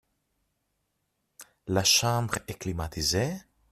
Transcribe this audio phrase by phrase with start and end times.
[1.67, 3.37] La chambre est climatisée?